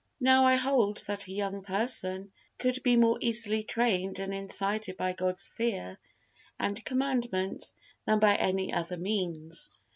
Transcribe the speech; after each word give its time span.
Now 0.19 0.45
I 0.45 0.55
hold 0.55 1.03
that 1.05 1.27
a 1.27 1.31
young 1.31 1.61
person 1.61 2.31
could 2.57 2.81
be 2.81 2.97
more 2.97 3.19
easily 3.21 3.61
trained 3.61 4.17
and 4.17 4.33
incited 4.33 4.97
by 4.97 5.13
God's 5.13 5.47
fear 5.47 5.99
and 6.59 6.83
commandments 6.83 7.75
than 8.05 8.17
by 8.17 8.33
any 8.33 8.73
other 8.73 8.97
means. 8.97 9.69